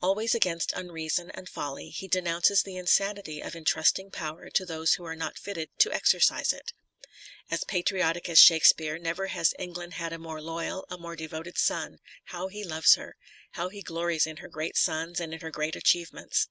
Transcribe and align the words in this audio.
Always 0.00 0.34
against 0.34 0.72
unreason 0.74 1.30
and 1.32 1.50
folly, 1.50 1.90
he 1.90 2.08
denounces 2.08 2.62
the 2.62 2.76
insanity 2.78 3.42
of 3.42 3.54
entrusting 3.54 4.10
power 4.10 4.48
to 4.48 4.64
those 4.64 4.94
who 4.94 5.04
are 5.04 5.14
not 5.14 5.38
fitted 5.38 5.68
to 5.80 5.92
exercise 5.92 6.50
it. 6.50 6.72
As 7.50 7.62
patriotic 7.62 8.26
as 8.30 8.38
Shake 8.38 8.64
speare, 8.64 8.98
never 8.98 9.26
has 9.26 9.52
England 9.58 9.92
had 9.92 10.14
a 10.14 10.18
more 10.18 10.40
loyal, 10.40 10.86
a 10.88 10.96
more 10.96 11.14
devoted 11.14 11.58
son— 11.58 11.98
^how 12.32 12.50
he 12.50 12.64
loves 12.64 12.94
her! 12.94 13.18
how 13.50 13.68
he 13.68 13.82
glories 13.82 14.26
in 14.26 14.38
her 14.38 14.48
great 14.48 14.78
sons 14.78 15.20
and 15.20 15.34
in 15.34 15.40
her 15.42 15.50
great 15.50 15.76
achieve 15.76 16.10
ments. 16.10 16.48